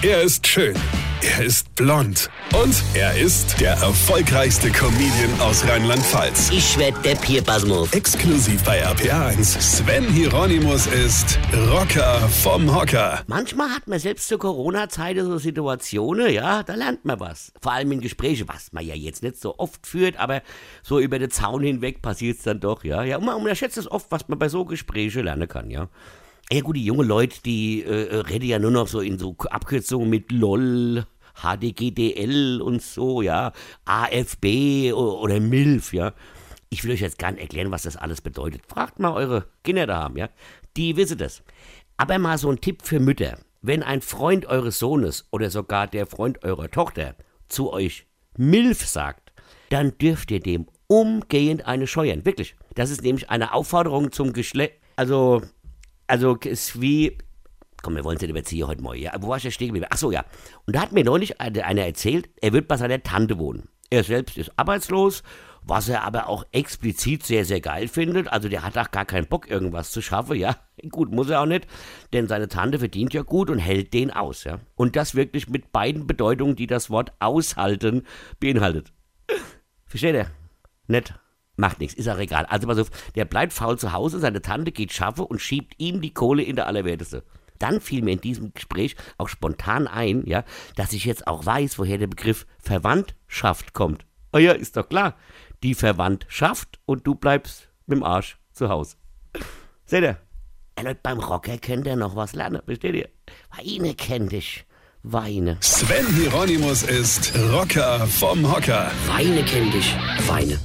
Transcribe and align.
Er 0.00 0.22
ist 0.22 0.46
schön. 0.46 0.76
Er 1.22 1.44
ist 1.44 1.74
blond. 1.74 2.30
Und 2.54 2.84
er 2.94 3.18
ist 3.18 3.60
der 3.60 3.72
erfolgreichste 3.72 4.70
Comedian 4.70 5.40
aus 5.40 5.66
Rheinland-Pfalz. 5.66 6.50
Ich 6.52 6.78
werd 6.78 7.04
der 7.04 7.16
Pierpasmus. 7.16 7.92
Exklusiv 7.92 8.62
bei 8.62 8.86
RPA1. 8.86 9.60
Sven 9.60 10.04
Hieronymus 10.04 10.86
ist 10.86 11.36
Rocker 11.72 12.20
vom 12.28 12.72
Hocker. 12.72 13.24
Manchmal 13.26 13.70
hat 13.70 13.88
man 13.88 13.98
selbst 13.98 14.28
zur 14.28 14.38
Corona-Zeit 14.38 15.18
so 15.18 15.36
Situationen, 15.38 16.30
ja, 16.30 16.62
da 16.62 16.76
lernt 16.76 17.04
man 17.04 17.18
was. 17.18 17.52
Vor 17.60 17.72
allem 17.72 17.90
in 17.90 18.00
Gesprächen, 18.00 18.46
was 18.46 18.72
man 18.72 18.86
ja 18.86 18.94
jetzt 18.94 19.24
nicht 19.24 19.40
so 19.40 19.58
oft 19.58 19.84
führt, 19.84 20.16
aber 20.16 20.42
so 20.84 21.00
über 21.00 21.18
den 21.18 21.32
Zaun 21.32 21.64
hinweg 21.64 22.02
passiert 22.02 22.38
es 22.38 22.44
dann 22.44 22.60
doch, 22.60 22.84
ja. 22.84 23.02
Ja, 23.02 23.16
und 23.16 23.24
man 23.24 23.34
unterschätzt 23.34 23.76
es 23.76 23.90
oft, 23.90 24.12
was 24.12 24.28
man 24.28 24.38
bei 24.38 24.48
so 24.48 24.64
Gesprächen 24.64 25.24
lernen 25.24 25.48
kann, 25.48 25.70
ja. 25.70 25.88
Ja 26.50 26.62
gut, 26.62 26.76
die 26.76 26.84
jungen 26.84 27.06
Leute, 27.06 27.42
die 27.42 27.82
äh, 27.82 28.16
reden 28.20 28.46
ja 28.46 28.58
nur 28.58 28.70
noch 28.70 28.88
so 28.88 29.00
in 29.00 29.18
so 29.18 29.36
Abkürzungen 29.50 30.08
mit 30.08 30.32
LOL, 30.32 31.04
HDGDL 31.42 32.62
und 32.62 32.80
so, 32.80 33.20
ja, 33.20 33.52
AFB 33.84 34.94
oder 34.94 35.40
MILF, 35.40 35.92
ja. 35.92 36.14
Ich 36.70 36.84
will 36.84 36.92
euch 36.92 37.00
jetzt 37.00 37.18
gar 37.18 37.32
nicht 37.32 37.42
erklären, 37.42 37.70
was 37.70 37.82
das 37.82 37.98
alles 37.98 38.22
bedeutet. 38.22 38.62
Fragt 38.66 38.98
mal 38.98 39.12
eure 39.12 39.44
Kinder 39.62 39.86
da 39.86 39.98
haben, 39.98 40.16
ja. 40.16 40.30
Die 40.74 40.96
wissen 40.96 41.18
das. 41.18 41.42
Aber 41.98 42.18
mal 42.18 42.38
so 42.38 42.50
ein 42.50 42.62
Tipp 42.62 42.80
für 42.82 42.98
Mütter. 42.98 43.38
Wenn 43.60 43.82
ein 43.82 44.00
Freund 44.00 44.46
eures 44.46 44.78
Sohnes 44.78 45.26
oder 45.30 45.50
sogar 45.50 45.86
der 45.86 46.06
Freund 46.06 46.44
eurer 46.44 46.70
Tochter 46.70 47.14
zu 47.48 47.70
euch 47.74 48.06
MILF 48.38 48.86
sagt, 48.86 49.32
dann 49.68 49.98
dürft 49.98 50.30
ihr 50.30 50.40
dem 50.40 50.66
umgehend 50.86 51.66
eine 51.66 51.86
scheuern. 51.86 52.24
Wirklich. 52.24 52.56
Das 52.74 52.88
ist 52.88 53.02
nämlich 53.02 53.28
eine 53.28 53.52
Aufforderung 53.52 54.12
zum 54.12 54.32
Geschlecht. 54.32 54.74
Also, 54.96 55.42
also 56.08 56.34
ist 56.36 56.80
wie. 56.80 57.18
Komm, 57.80 57.94
wir 57.94 58.02
wollen 58.02 58.16
es 58.16 58.22
nicht 58.22 58.30
überziehen 58.30 58.66
heute 58.66 58.82
mal. 58.82 58.96
Ja, 58.96 59.12
wo 59.20 59.28
war 59.28 59.36
ich 59.36 59.44
denn 59.44 59.52
stehen 59.52 59.68
geblieben? 59.68 59.86
Ach 59.88 59.98
so, 59.98 60.10
ja. 60.10 60.24
Und 60.66 60.74
da 60.74 60.80
hat 60.80 60.90
mir 60.90 61.04
neulich 61.04 61.40
einer 61.40 61.86
erzählt, 61.86 62.28
er 62.40 62.52
wird 62.52 62.66
bei 62.66 62.76
seiner 62.76 63.00
Tante 63.02 63.38
wohnen. 63.38 63.68
Er 63.90 64.02
selbst 64.02 64.36
ist 64.36 64.52
arbeitslos, 64.56 65.22
was 65.62 65.88
er 65.88 66.02
aber 66.02 66.28
auch 66.28 66.44
explizit 66.50 67.24
sehr, 67.24 67.44
sehr 67.44 67.60
geil 67.60 67.88
findet. 67.88 68.28
Also 68.28 68.48
der 68.48 68.64
hat 68.64 68.76
auch 68.76 68.90
gar 68.90 69.04
keinen 69.04 69.26
Bock, 69.26 69.48
irgendwas 69.48 69.92
zu 69.92 70.02
schaffen, 70.02 70.36
ja. 70.36 70.56
Gut, 70.90 71.12
muss 71.12 71.30
er 71.30 71.40
auch 71.40 71.46
nicht, 71.46 71.66
denn 72.12 72.26
seine 72.26 72.48
Tante 72.48 72.78
verdient 72.78 73.14
ja 73.14 73.22
gut 73.22 73.50
und 73.50 73.58
hält 73.58 73.94
den 73.94 74.10
aus, 74.10 74.44
ja. 74.44 74.60
Und 74.74 74.96
das 74.96 75.14
wirklich 75.14 75.48
mit 75.48 75.70
beiden 75.70 76.06
Bedeutungen, 76.06 76.56
die 76.56 76.66
das 76.66 76.90
Wort 76.90 77.12
aushalten 77.20 78.06
beinhaltet. 78.40 78.92
Versteht 79.86 80.14
ihr? 80.14 80.30
Nett. 80.86 81.14
Macht 81.58 81.80
nichts, 81.80 81.94
ist 81.94 82.08
auch 82.08 82.18
egal. 82.18 82.46
Also 82.46 82.68
pass 82.68 82.78
auf, 82.78 82.90
der 83.16 83.24
bleibt 83.24 83.52
faul 83.52 83.76
zu 83.76 83.92
Hause, 83.92 84.20
seine 84.20 84.40
Tante 84.40 84.70
geht 84.70 84.92
schaffe 84.92 85.24
und 85.24 85.40
schiebt 85.40 85.74
ihm 85.78 86.00
die 86.00 86.14
Kohle 86.14 86.44
in 86.44 86.54
der 86.54 86.68
Allerwerteste. 86.68 87.24
Dann 87.58 87.80
fiel 87.80 88.02
mir 88.02 88.12
in 88.12 88.20
diesem 88.20 88.54
Gespräch 88.54 88.94
auch 89.16 89.28
spontan 89.28 89.88
ein, 89.88 90.24
ja, 90.24 90.44
dass 90.76 90.92
ich 90.92 91.04
jetzt 91.04 91.26
auch 91.26 91.44
weiß, 91.44 91.80
woher 91.80 91.98
der 91.98 92.06
Begriff 92.06 92.46
Verwandtschaft 92.60 93.72
kommt. 93.72 94.06
Ah 94.30 94.38
ja, 94.38 94.52
ist 94.52 94.76
doch 94.76 94.88
klar. 94.88 95.16
Die 95.64 95.74
Verwandtschaft 95.74 96.78
und 96.86 97.04
du 97.04 97.16
bleibst 97.16 97.68
mit 97.86 97.98
dem 97.98 98.04
Arsch 98.04 98.38
zu 98.52 98.68
Hause. 98.68 98.94
Seht 99.84 100.04
ihr? 100.04 100.16
Ey, 100.76 100.84
Leute, 100.84 101.00
beim 101.02 101.18
Rocker 101.18 101.58
könnt 101.58 101.88
ihr 101.88 101.96
noch 101.96 102.14
was 102.14 102.34
lernen, 102.34 102.62
versteht 102.64 102.94
ihr? 102.94 103.08
Weine 103.56 103.94
kennt 103.94 104.32
ich. 104.32 104.64
Weine. 105.02 105.56
Sven 105.58 106.06
Hieronymus 106.14 106.84
ist 106.84 107.36
Rocker 107.52 108.06
vom 108.06 108.48
Hocker. 108.48 108.92
Weine 109.08 109.42
kennt 109.42 109.74
ich. 109.74 109.96
Weine. 110.28 110.60